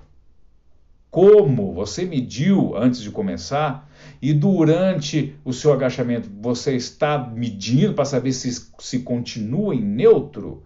como? 1.10 1.74
Você 1.74 2.04
mediu 2.04 2.76
antes 2.76 3.00
de 3.00 3.10
começar? 3.10 3.90
E 4.22 4.32
durante 4.32 5.36
o 5.44 5.52
seu 5.52 5.72
agachamento, 5.72 6.30
você 6.40 6.76
está 6.76 7.18
medindo 7.18 7.92
para 7.92 8.06
saber 8.06 8.32
se, 8.32 8.68
se 8.78 9.00
continua 9.00 9.74
em 9.74 9.82
neutro? 9.82 10.62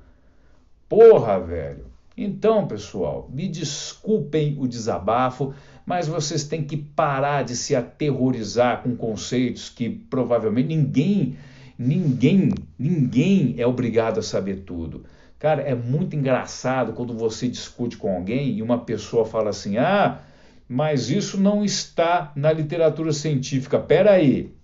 Porra, 0.88 1.40
velho. 1.40 1.91
Então, 2.16 2.66
pessoal, 2.66 3.30
me 3.32 3.48
desculpem 3.48 4.56
o 4.58 4.68
desabafo, 4.68 5.54
mas 5.86 6.06
vocês 6.06 6.44
têm 6.44 6.62
que 6.62 6.76
parar 6.76 7.42
de 7.42 7.56
se 7.56 7.74
aterrorizar 7.74 8.82
com 8.82 8.94
conceitos 8.94 9.68
que 9.70 9.88
provavelmente 9.88 10.68
ninguém, 10.68 11.36
ninguém, 11.78 12.50
ninguém 12.78 13.54
é 13.58 13.66
obrigado 13.66 14.18
a 14.18 14.22
saber 14.22 14.56
tudo. 14.64 15.04
Cara, 15.38 15.62
é 15.62 15.74
muito 15.74 16.14
engraçado 16.14 16.92
quando 16.92 17.14
você 17.14 17.48
discute 17.48 17.96
com 17.96 18.14
alguém 18.14 18.58
e 18.58 18.62
uma 18.62 18.78
pessoa 18.78 19.24
fala 19.24 19.50
assim: 19.50 19.76
ah, 19.76 20.20
mas 20.68 21.10
isso 21.10 21.40
não 21.40 21.64
está 21.64 22.30
na 22.36 22.52
literatura 22.52 23.12
científica. 23.12 23.78
Pera 23.78 24.12
aí. 24.12 24.54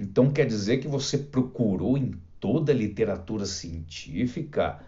Então 0.00 0.30
quer 0.30 0.46
dizer 0.46 0.78
que 0.78 0.88
você 0.88 1.18
procurou 1.18 1.98
em 1.98 2.14
toda 2.40 2.72
a 2.72 2.74
literatura 2.74 3.44
científica? 3.44 4.80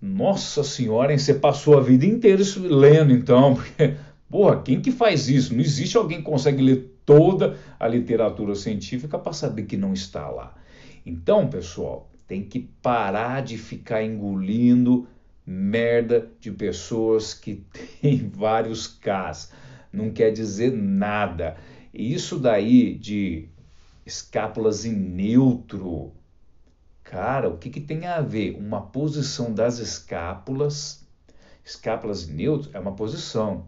Nossa 0.00 0.62
senhora, 0.62 1.12
hein? 1.12 1.18
você 1.18 1.34
passou 1.34 1.76
a 1.76 1.80
vida 1.80 2.06
inteira 2.06 2.42
lendo, 2.60 3.12
então, 3.12 3.54
porque, 3.56 3.94
porra, 4.30 4.62
quem 4.62 4.80
que 4.80 4.92
faz 4.92 5.28
isso? 5.28 5.52
Não 5.52 5.60
existe 5.60 5.96
alguém 5.96 6.18
que 6.18 6.24
consegue 6.24 6.62
ler 6.62 6.98
toda 7.04 7.56
a 7.80 7.88
literatura 7.88 8.54
científica 8.54 9.18
para 9.18 9.32
saber 9.32 9.64
que 9.64 9.76
não 9.76 9.92
está 9.92 10.28
lá. 10.28 10.54
Então, 11.04 11.48
pessoal, 11.48 12.08
tem 12.26 12.42
que 12.42 12.60
parar 12.82 13.42
de 13.42 13.56
ficar 13.56 14.04
engolindo 14.04 15.08
merda 15.44 16.30
de 16.38 16.50
pessoas 16.50 17.32
que 17.32 17.64
têm 18.00 18.28
vários 18.28 18.86
Ks. 18.86 19.50
Não 19.90 20.10
quer 20.10 20.30
dizer 20.30 20.70
nada. 20.70 21.56
Isso 21.92 22.38
daí 22.38 22.94
de 22.94 23.48
escápulas 24.04 24.84
em 24.84 24.92
neutro, 24.92 26.12
cara, 27.10 27.48
o 27.48 27.56
que, 27.56 27.70
que 27.70 27.80
tem 27.80 28.06
a 28.06 28.20
ver? 28.20 28.54
Uma 28.58 28.82
posição 28.82 29.52
das 29.52 29.78
escápulas, 29.78 31.08
escápulas 31.64 32.28
em 32.28 32.34
neutro 32.34 32.70
é 32.74 32.78
uma 32.78 32.92
posição, 32.92 33.66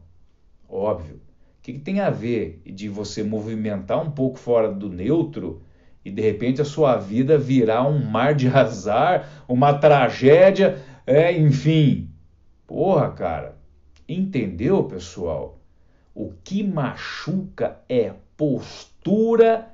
óbvio. 0.68 1.16
O 1.16 1.62
que, 1.62 1.72
que 1.72 1.78
tem 1.78 2.00
a 2.00 2.10
ver 2.10 2.62
de 2.66 2.88
você 2.88 3.22
movimentar 3.22 4.02
um 4.02 4.10
pouco 4.10 4.38
fora 4.38 4.70
do 4.70 4.90
neutro 4.90 5.62
e 6.04 6.10
de 6.10 6.20
repente 6.20 6.60
a 6.60 6.66
sua 6.66 6.96
vida 6.96 7.38
virar 7.38 7.86
um 7.88 8.04
mar 8.04 8.34
de 8.34 8.46
azar, 8.46 9.44
uma 9.48 9.72
tragédia, 9.72 10.82
é, 11.06 11.32
enfim. 11.32 12.10
Porra, 12.66 13.10
cara. 13.10 13.58
Entendeu, 14.06 14.84
pessoal? 14.84 15.58
O 16.14 16.32
que 16.44 16.62
machuca 16.62 17.78
é 17.88 18.12
postura 18.36 19.70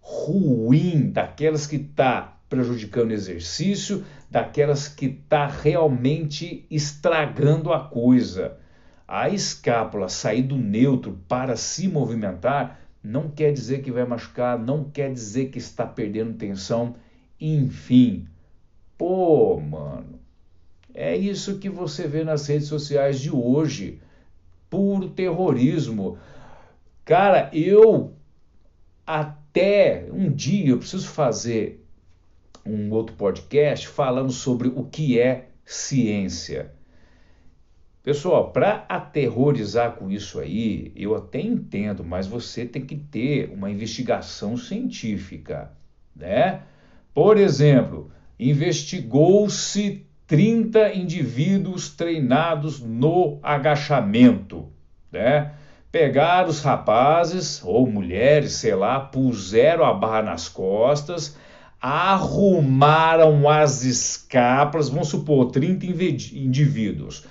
ruim 0.00 1.10
daquelas 1.10 1.66
que 1.66 1.76
está 1.76 2.33
prejudicando 2.48 3.10
o 3.10 3.14
exercício, 3.14 4.04
daquelas 4.30 4.88
que 4.88 5.06
está 5.06 5.46
realmente 5.46 6.66
estragando 6.70 7.72
a 7.72 7.80
coisa. 7.80 8.58
A 9.06 9.28
escápula 9.28 10.08
sair 10.08 10.42
do 10.42 10.56
neutro 10.56 11.18
para 11.28 11.56
se 11.56 11.88
movimentar 11.88 12.80
não 13.02 13.28
quer 13.28 13.52
dizer 13.52 13.82
que 13.82 13.92
vai 13.92 14.06
machucar, 14.06 14.58
não 14.58 14.84
quer 14.84 15.12
dizer 15.12 15.50
que 15.50 15.58
está 15.58 15.86
perdendo 15.86 16.38
tensão, 16.38 16.96
enfim. 17.38 18.26
Pô, 18.96 19.60
mano, 19.60 20.18
é 20.94 21.14
isso 21.14 21.58
que 21.58 21.68
você 21.68 22.08
vê 22.08 22.24
nas 22.24 22.46
redes 22.46 22.66
sociais 22.66 23.20
de 23.20 23.30
hoje. 23.30 24.00
Puro 24.70 25.10
terrorismo. 25.10 26.16
Cara, 27.04 27.50
eu 27.52 28.14
até 29.06 30.08
um 30.10 30.30
dia 30.30 30.70
eu 30.70 30.78
preciso 30.78 31.08
fazer 31.08 31.83
um 32.66 32.90
outro 32.90 33.14
podcast 33.16 33.88
falando 33.88 34.32
sobre 34.32 34.68
o 34.68 34.84
que 34.84 35.18
é 35.18 35.48
ciência. 35.64 36.72
Pessoal, 38.02 38.52
para 38.52 38.84
aterrorizar 38.88 39.92
com 39.92 40.10
isso 40.10 40.38
aí, 40.38 40.92
eu 40.94 41.14
até 41.14 41.40
entendo, 41.40 42.04
mas 42.04 42.26
você 42.26 42.66
tem 42.66 42.84
que 42.84 42.96
ter 42.96 43.50
uma 43.50 43.70
investigação 43.70 44.58
científica, 44.58 45.72
né? 46.14 46.60
Por 47.14 47.38
exemplo, 47.38 48.10
investigou-se 48.38 50.06
30 50.26 50.94
indivíduos 50.94 51.88
treinados 51.88 52.80
no 52.80 53.38
agachamento, 53.42 54.68
né? 55.10 55.52
Pegaram 55.90 56.48
os 56.48 56.60
rapazes 56.60 57.62
ou 57.64 57.86
mulheres, 57.86 58.52
sei 58.52 58.74
lá, 58.74 59.00
puseram 59.00 59.84
a 59.84 59.94
barra 59.94 60.22
nas 60.22 60.48
costas, 60.48 61.38
arrumaram 61.86 63.46
as 63.46 63.84
escapas, 63.84 64.88
vamos 64.88 65.08
supor, 65.08 65.50
30 65.50 65.84
indivíduos 65.84 67.26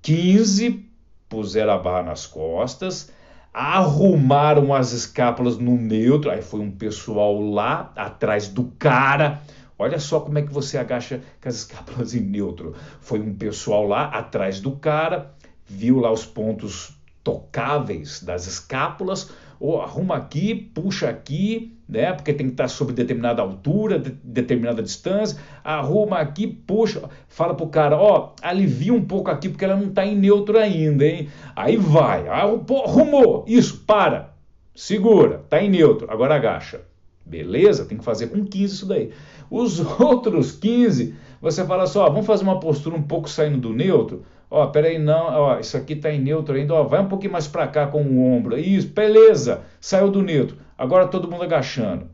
15 0.00 0.88
puseram 1.28 1.74
a 1.74 1.78
barra 1.78 2.04
nas 2.04 2.24
costas, 2.24 3.12
arrumaram 3.52 4.72
as 4.72 4.92
escápulas 4.92 5.58
no 5.58 5.76
neutro, 5.76 6.30
aí 6.30 6.40
foi 6.40 6.60
um 6.60 6.70
pessoal 6.70 7.38
lá 7.38 7.92
atrás 7.94 8.48
do 8.48 8.72
cara. 8.78 9.42
Olha 9.78 9.98
só 9.98 10.20
como 10.20 10.38
é 10.38 10.42
que 10.42 10.54
você 10.54 10.78
agacha 10.78 11.20
com 11.38 11.48
as 11.50 11.56
escápulas 11.56 12.14
em 12.14 12.20
neutro. 12.20 12.74
Foi 13.02 13.20
um 13.20 13.34
pessoal 13.34 13.86
lá 13.86 14.04
atrás 14.04 14.58
do 14.58 14.72
cara, 14.72 15.34
viu 15.66 16.00
lá 16.00 16.10
os 16.10 16.24
pontos 16.24 16.98
tocáveis 17.22 18.22
das 18.22 18.46
escápulas, 18.46 19.30
ou 19.60 19.80
arruma 19.80 20.16
aqui, 20.16 20.54
puxa 20.54 21.08
aqui, 21.08 21.76
né? 21.88 22.12
Porque 22.12 22.32
tem 22.32 22.46
que 22.46 22.52
estar 22.52 22.68
sob 22.68 22.92
determinada 22.92 23.42
altura, 23.42 23.98
de, 23.98 24.10
determinada 24.10 24.82
distância. 24.82 25.38
Arruma 25.64 26.18
aqui, 26.18 26.46
puxa, 26.46 27.02
fala 27.28 27.54
pro 27.54 27.66
cara, 27.66 27.96
ó, 27.96 28.32
alivia 28.42 28.92
um 28.92 29.04
pouco 29.04 29.30
aqui 29.30 29.48
porque 29.48 29.64
ela 29.64 29.76
não 29.76 29.88
está 29.88 30.04
em 30.04 30.16
neutro 30.16 30.58
ainda, 30.58 31.04
hein? 31.04 31.28
Aí 31.56 31.76
vai, 31.76 32.28
arrumou, 32.28 33.44
isso, 33.48 33.84
para, 33.86 34.34
segura, 34.74 35.44
tá 35.48 35.62
em 35.62 35.70
neutro, 35.70 36.10
agora 36.10 36.36
agacha. 36.36 36.82
Beleza? 37.24 37.84
Tem 37.84 37.98
que 37.98 38.04
fazer 38.04 38.28
com 38.28 38.44
15 38.44 38.74
isso 38.74 38.86
daí. 38.86 39.10
Os 39.50 39.78
outros 40.00 40.52
15, 40.52 41.14
você 41.40 41.64
fala 41.64 41.86
só, 41.86 42.08
vamos 42.08 42.26
fazer 42.26 42.42
uma 42.42 42.58
postura 42.60 42.96
um 42.96 43.02
pouco 43.02 43.28
saindo 43.28 43.58
do 43.58 43.74
neutro. 43.74 44.24
Ó, 44.50 44.66
peraí, 44.68 44.98
não, 44.98 45.26
ó, 45.26 45.58
isso 45.58 45.76
aqui 45.76 45.92
está 45.92 46.10
em 46.10 46.20
neutro 46.20 46.56
ainda, 46.56 46.74
ó, 46.74 46.82
vai 46.82 47.00
um 47.00 47.08
pouquinho 47.08 47.32
mais 47.32 47.46
para 47.46 47.68
cá 47.68 47.86
com 47.86 48.02
o 48.02 48.32
ombro. 48.32 48.58
Isso, 48.58 48.88
beleza, 48.88 49.62
saiu 49.80 50.10
do 50.10 50.22
neutro. 50.22 50.56
Agora 50.76 51.08
todo 51.08 51.30
mundo 51.30 51.42
agachando. 51.42 52.08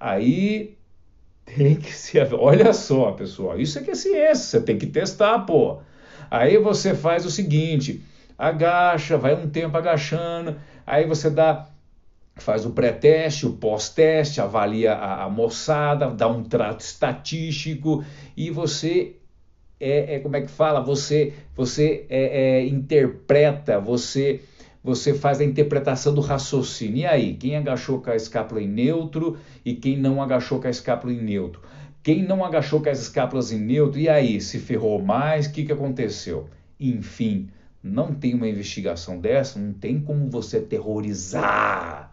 Aí 0.00 0.76
tem 1.44 1.76
que 1.76 1.92
se. 1.92 2.18
Olha 2.34 2.72
só, 2.72 3.12
pessoal, 3.12 3.58
isso 3.58 3.78
aqui 3.78 3.92
é 3.92 3.94
ciência, 3.94 4.34
você 4.34 4.60
tem 4.60 4.78
que 4.78 4.86
testar, 4.86 5.40
pô. 5.40 5.78
Aí 6.30 6.58
você 6.58 6.94
faz 6.94 7.24
o 7.24 7.30
seguinte: 7.30 8.02
agacha, 8.36 9.16
vai 9.16 9.34
um 9.34 9.48
tempo 9.48 9.76
agachando, 9.76 10.56
aí 10.86 11.06
você 11.06 11.30
dá 11.30 11.68
faz 12.38 12.66
o 12.66 12.70
pré-teste, 12.70 13.46
o 13.46 13.54
pós-teste, 13.54 14.42
avalia 14.42 14.92
a, 14.92 15.24
a, 15.24 15.30
moçada, 15.30 16.10
dá 16.10 16.28
um 16.28 16.44
trato 16.44 16.80
estatístico 16.80 18.04
e 18.36 18.50
você 18.50 19.16
é, 19.78 20.16
é, 20.16 20.20
como 20.20 20.36
é 20.36 20.40
que 20.40 20.50
fala? 20.50 20.80
Você, 20.80 21.34
você 21.54 22.06
é, 22.08 22.60
é, 22.60 22.66
interpreta, 22.66 23.78
você, 23.78 24.40
você 24.82 25.14
faz 25.14 25.40
a 25.40 25.44
interpretação 25.44 26.14
do 26.14 26.20
raciocínio. 26.20 26.98
E 26.98 27.06
aí, 27.06 27.34
quem 27.34 27.56
agachou 27.56 28.00
com 28.00 28.10
a 28.10 28.16
escápula 28.16 28.62
em 28.62 28.68
neutro 28.68 29.36
e 29.64 29.74
quem 29.74 29.98
não 29.98 30.22
agachou 30.22 30.60
com 30.60 30.66
a 30.66 30.70
escápula 30.70 31.12
em 31.12 31.22
neutro? 31.22 31.60
Quem 32.02 32.22
não 32.22 32.44
agachou 32.44 32.80
com 32.80 32.88
as 32.88 33.00
escápulas 33.00 33.50
em 33.50 33.58
neutro, 33.58 33.98
e 33.98 34.08
aí, 34.08 34.40
se 34.40 34.58
ferrou 34.60 35.02
mais, 35.02 35.46
o 35.46 35.52
que, 35.52 35.64
que 35.64 35.72
aconteceu? 35.72 36.48
Enfim, 36.78 37.48
não 37.82 38.14
tem 38.14 38.32
uma 38.34 38.48
investigação 38.48 39.20
dessa, 39.20 39.58
não 39.58 39.72
tem 39.72 40.00
como 40.00 40.30
você 40.30 40.60
terrorizar. 40.60 42.12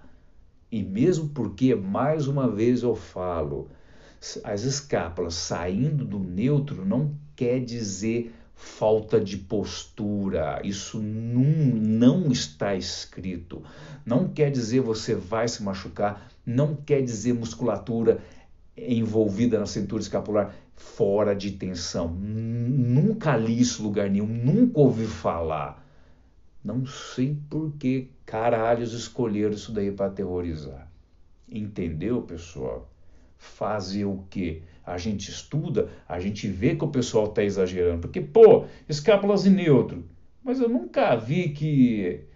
E 0.71 0.81
mesmo 0.81 1.29
porque, 1.29 1.75
mais 1.75 2.27
uma 2.27 2.49
vez 2.49 2.81
eu 2.81 2.95
falo, 2.95 3.69
as 4.43 4.63
escápulas 4.63 5.35
saindo 5.35 6.03
do 6.03 6.17
neutro 6.17 6.83
não 6.83 7.13
quer 7.35 7.59
dizer 7.59 8.33
falta 8.55 9.19
de 9.19 9.37
postura. 9.37 10.61
Isso 10.63 10.99
não, 10.99 11.43
não 11.43 12.31
está 12.31 12.75
escrito. 12.75 13.63
Não 14.05 14.27
quer 14.27 14.51
dizer 14.51 14.81
você 14.81 15.15
vai 15.15 15.47
se 15.47 15.63
machucar, 15.63 16.29
não 16.45 16.75
quer 16.75 17.01
dizer 17.01 17.33
musculatura 17.33 18.21
envolvida 18.75 19.59
na 19.59 19.65
cintura 19.65 20.01
escapular 20.01 20.55
fora 20.75 21.35
de 21.35 21.51
tensão. 21.51 22.09
Nunca 22.09 23.35
li 23.35 23.59
isso 23.59 23.83
lugar 23.83 24.09
nenhum, 24.09 24.27
nunca 24.27 24.79
ouvi 24.79 25.05
falar. 25.05 25.83
Não 26.63 26.85
sei 26.85 27.37
por 27.49 27.73
que 27.73 28.09
caralhos 28.25 28.93
escolheram 28.93 29.53
isso 29.53 29.71
daí 29.71 29.91
para 29.91 30.05
aterrorizar. 30.07 30.89
Entendeu, 31.49 32.21
pessoal? 32.21 32.89
fazer 33.43 34.05
o 34.05 34.23
quê? 34.29 34.61
A 34.85 34.97
gente 34.97 35.29
estuda, 35.29 35.89
a 36.07 36.19
gente 36.19 36.47
vê 36.47 36.75
que 36.75 36.83
o 36.83 36.89
pessoal 36.89 37.25
está 37.25 37.43
exagerando. 37.43 38.01
Porque, 38.01 38.21
pô, 38.21 38.65
escápulas 38.87 39.45
em 39.45 39.51
neutro. 39.51 40.03
Mas 40.43 40.59
eu 40.59 40.67
nunca 40.67 41.15
vi 41.15 41.49
que 41.49 42.27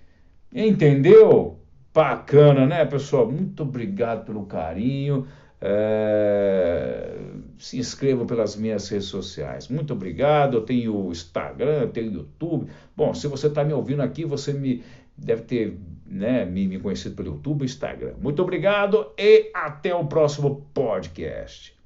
Entendeu? 0.54 1.60
Bacana, 1.94 2.66
né, 2.66 2.86
pessoal? 2.86 3.30
Muito 3.30 3.64
obrigado 3.64 4.26
pelo 4.26 4.46
carinho. 4.46 5.28
É... 5.60 7.18
Se 7.58 7.80
inscrevam 7.80 8.26
pelas 8.26 8.56
minhas 8.56 8.88
redes 8.90 9.08
sociais. 9.08 9.68
Muito 9.68 9.94
obrigado. 9.94 10.58
Eu 10.58 10.62
tenho 10.62 10.96
o 10.96 11.12
Instagram, 11.12 11.82
eu 11.82 11.90
tenho 11.90 12.12
o 12.12 12.14
YouTube. 12.14 12.68
Bom, 12.96 13.14
se 13.14 13.28
você 13.28 13.48
está 13.48 13.64
me 13.64 13.74
ouvindo 13.74 14.02
aqui, 14.02 14.24
você 14.26 14.54
me 14.54 14.84
deve 15.18 15.42
ter 15.44 15.78
né, 16.06 16.46
me, 16.46 16.68
me 16.68 16.80
conhecido 16.80 17.16
pelo 17.16 17.30
YouTube 17.30 17.64
e 17.64 17.66
Instagram. 17.66 18.14
Muito 18.22 18.42
obrigado 18.42 19.12
e 19.18 19.50
até 19.54 19.94
o 19.94 20.06
próximo 20.06 20.68
podcast. 20.74 21.77